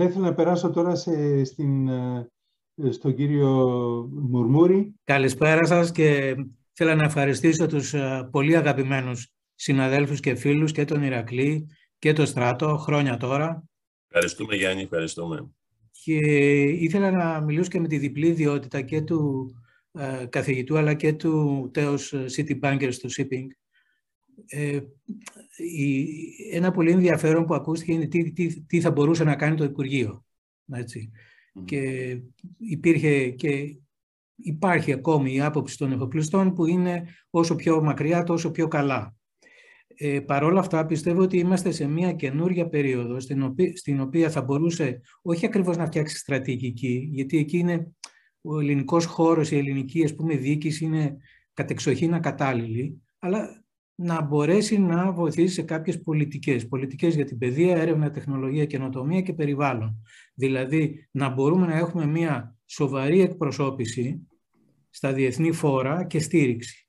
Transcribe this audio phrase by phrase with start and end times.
[0.00, 2.30] Θα ήθελα να περάσω τώρα σε, στην, ε,
[2.90, 3.48] στον κύριο
[4.12, 4.94] Μουρμούρη.
[5.04, 6.34] Καλησπέρα σας και
[6.72, 11.66] θέλω να ευχαριστήσω τους ε, πολύ αγαπημένους συναδέλφους και φίλους και τον Ηρακλή
[11.98, 13.64] και το Στράτο, χρόνια τώρα.
[14.08, 15.50] Ευχαριστούμε Γιάννη, ευχαριστούμε.
[16.04, 16.18] Και
[16.62, 19.50] ήθελα να μιλήσω και με τη διπλή ιδιότητα και του
[19.92, 23.46] ε, καθηγητού αλλά και του τέος City Bankers του Shipping.
[24.46, 24.80] Ε,
[25.56, 26.06] η,
[26.52, 30.24] ένα πολύ ενδιαφέρον που ακούστηκε είναι τι, τι, τι θα μπορούσε να κάνει το Υπουργείο.
[30.72, 31.10] Έτσι.
[31.64, 32.16] Και
[32.58, 33.76] υπήρχε και
[34.36, 39.14] υπάρχει ακόμη η άποψη των εφοπλιστών που είναι όσο πιο μακριά τόσο πιο καλά.
[39.94, 44.30] Ε, Παρ' όλα αυτά πιστεύω ότι είμαστε σε μια καινούρια περίοδο στην οποία, στην οποία
[44.30, 47.94] θα μπορούσε όχι ακριβώς να φτιάξει στρατηγική, γιατί εκεί είναι
[48.40, 51.16] ο ελληνικός χώρος, η ελληνική ας πούμε, διοίκηση είναι
[51.54, 53.59] κατεξοχήν ακατάλληλη, αλλά
[54.02, 56.68] να μπορέσει να βοηθήσει σε κάποιες πολιτικές.
[56.68, 60.02] Πολιτικές για την παιδεία, έρευνα, τεχνολογία, καινοτομία και περιβάλλον.
[60.34, 64.28] Δηλαδή να μπορούμε να έχουμε μια σοβαρή εκπροσώπηση
[64.90, 66.88] στα διεθνή φόρα και στήριξη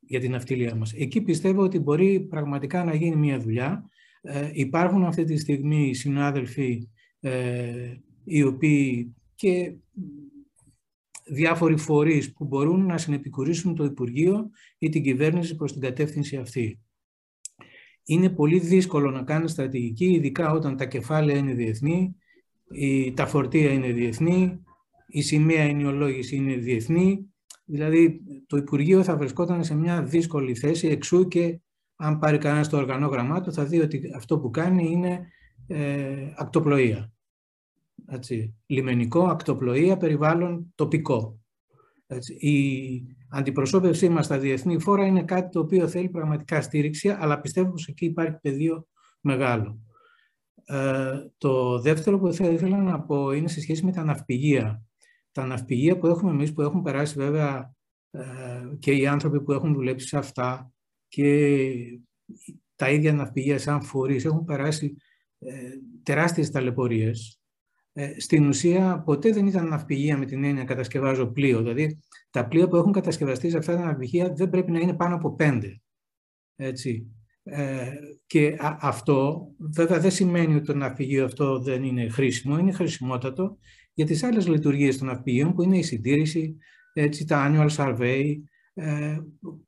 [0.00, 0.92] για την αυτιλία μας.
[0.92, 3.90] Εκεί πιστεύω ότι μπορεί πραγματικά να γίνει μια δουλειά.
[4.22, 6.88] Ε, υπάρχουν αυτή τη στιγμή συνάδελφοι
[7.20, 7.94] ε,
[8.24, 9.74] οι οποίοι και
[11.26, 16.80] διάφοροι φορείς που μπορούν να συνεπικουρήσουν το Υπουργείο ή την κυβέρνηση προς την κατεύθυνση αυτή.
[18.04, 22.16] Είναι πολύ δύσκολο να κάνεις στρατηγική, ειδικά όταν τα κεφάλαια είναι διεθνή,
[23.14, 24.62] τα φορτία είναι διεθνή,
[25.06, 27.32] η σημαία ενοιολόγηση είναι διεθνή,
[27.64, 31.60] δηλαδή το Υπουργείο θα βρισκόταν σε μια δύσκολη θέση εξού και
[31.96, 35.28] αν πάρει κανένας το οργανόγραμμά του θα δει ότι αυτό που κάνει είναι
[35.66, 37.12] ε, ακτοπλοεία
[38.06, 41.40] έτσι, λιμενικό, ακτοπλοεία, περιβάλλον τοπικό.
[42.06, 42.34] Έτσι.
[42.34, 47.70] Η αντιπροσώπευσή μας στα διεθνή φόρα είναι κάτι το οποίο θέλει πραγματικά στήριξη, αλλά πιστεύω
[47.70, 48.86] πως εκεί υπάρχει πεδίο
[49.20, 49.78] μεγάλο.
[50.64, 54.82] Ε, το δεύτερο που θα ήθελα να πω είναι σε σχέση με τα ναυπηγεία.
[55.32, 57.74] Τα ναυπηγεία που έχουμε εμείς, που έχουν περάσει βέβαια
[58.10, 58.22] ε,
[58.78, 60.72] και οι άνθρωποι που έχουν δουλέψει σε αυτά
[61.08, 62.00] και
[62.76, 64.96] τα ίδια ναυπηγεία σαν φορείς έχουν περάσει
[65.38, 65.70] ε,
[66.02, 67.39] τεράστιες ταλαιπωρίες
[67.92, 71.58] ε, στην ουσία ποτέ δεν ήταν ναυπηγεία με την έννοια κατασκευάζω πλοίο.
[71.58, 71.98] Δηλαδή
[72.30, 75.34] τα πλοία που έχουν κατασκευαστεί σε αυτά τα ναυπηγεία δεν πρέπει να είναι πάνω από
[75.34, 75.80] πέντε.
[76.56, 77.06] Έτσι.
[77.42, 77.92] Ε,
[78.26, 83.58] και αυτό βέβαια δεν σημαίνει ότι το ναυπηγείο αυτό δεν είναι χρήσιμο, είναι χρησιμότατο
[83.92, 86.56] για τις άλλες λειτουργίες των ναυπηγείων που είναι η συντήρηση,
[86.92, 88.34] έτσι, τα annual survey,
[88.74, 89.18] ε,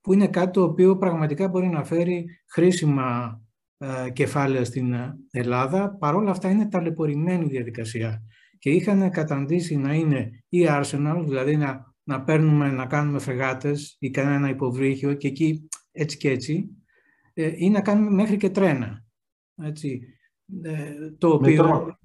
[0.00, 3.51] που είναι κάτι το οποίο πραγματικά μπορεί να φέρει χρήσιμα ε,
[4.12, 5.96] κεφάλαια στην ε, Ελλάδα.
[5.96, 8.22] Παρόλα αυτά είναι ταλαιπωρημένη διαδικασία
[8.58, 14.10] και είχαν καταντήσει να είναι ή arsenal, δηλαδή να, να παίρνουμε, να κάνουμε φρεγάτες ή
[14.10, 16.68] κανένα υποβρύχιο και εκεί έτσι και έτσι,
[17.32, 19.04] ε, ή να κάνουμε μέχρι και τρένα.
[19.62, 20.00] Έτσι.
[21.18, 21.96] το οποίο...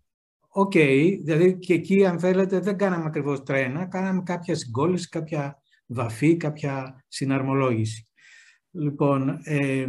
[0.50, 5.62] Ok, okay, δηλαδή και εκεί αν θέλετε δεν κάναμε ακριβώς τρένα, κάναμε κάποια συγκόλληση, κάποια
[5.86, 8.08] βαφή, κάποια συναρμολόγηση.
[8.80, 9.86] Λοιπόν, ε,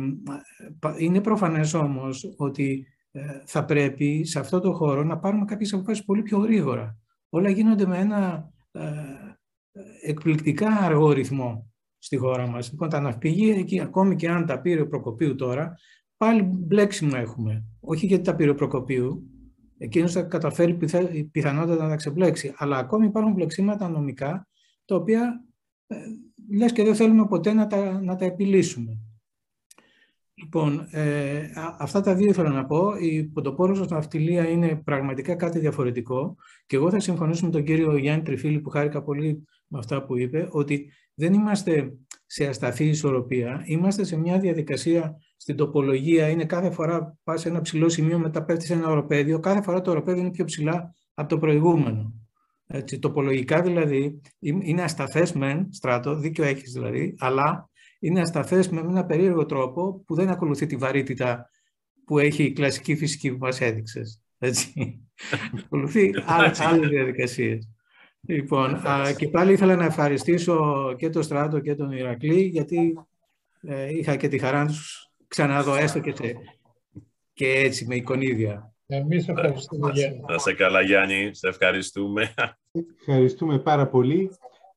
[0.99, 6.05] είναι προφανές όμως ότι ε, θα πρέπει σε αυτό το χώρο να πάρουμε κάποιες αποφάσεις
[6.05, 6.99] πολύ πιο γρήγορα.
[7.29, 8.91] Όλα γίνονται με ένα ε,
[10.03, 12.71] εκπληκτικά αργό ρυθμό στη χώρα μας.
[12.71, 15.75] Λοιπόν, τα ναυπηγεία εκεί, ακόμη και αν τα πήρε ο Προκοπίου τώρα,
[16.17, 17.65] πάλι μπλέξιμο έχουμε.
[17.81, 19.23] Όχι γιατί τα πήρε ο Προκοπίου,
[19.79, 20.75] εκείνος θα καταφέρει
[21.31, 24.49] πιθανότατα να τα ξεμπλέξει, αλλά ακόμη υπάρχουν μπλεξίματα νομικά,
[24.85, 25.48] τα οποία
[26.51, 28.99] λες και δεν θέλουμε ποτέ να τα, να τα επιλύσουμε.
[30.35, 32.97] Λοιπόν, ε, αυτά τα δύο ήθελα να πω.
[32.97, 37.97] Η πρωτοπόρος στην αυτιλία είναι πραγματικά κάτι διαφορετικό και εγώ θα συμφωνήσω με τον κύριο
[37.97, 41.93] Γιάννη Τριφίλη που χάρηκα πολύ με αυτά που είπε, ότι δεν είμαστε
[42.27, 47.61] σε ασταθή ισορροπία, είμαστε σε μια διαδικασία στην τοπολογία, είναι κάθε φορά πας σε ένα
[47.61, 51.29] ψηλό σημείο, μετά πέφτεις σε ένα οροπέδιο, κάθε φορά το οροπέδιο είναι πιο ψηλά από
[51.29, 52.28] το προηγούμενο.
[52.71, 59.05] Έτσι, τοπολογικά δηλαδή είναι ασταθές μεν, στράτο, δίκιο έχεις δηλαδή, αλλά είναι ασταθές με ένα
[59.05, 61.51] περίεργο τρόπο που δεν ακολουθεί τη βαρύτητα
[62.05, 64.23] που έχει η κλασική φυσική που μας έδειξες.
[64.39, 65.01] Έτσι.
[65.65, 67.69] ακολουθεί άλλες, άλλες διαδικασίες.
[68.21, 68.81] Λοιπόν,
[69.17, 72.95] και πάλι ήθελα να ευχαριστήσω και τον Στράτο και τον Ηρακλή, γιατί
[73.61, 76.13] ε, είχα και τη χαρά να τους ξαναδώ έστω και,
[77.39, 78.73] και έτσι με εικονίδια.
[78.91, 79.93] Εμείς ευχαριστούμε.
[80.29, 82.35] Να σε καλά Γιάννη, σε ευχαριστούμε.
[83.01, 84.31] Ευχαριστούμε πάρα πολύ.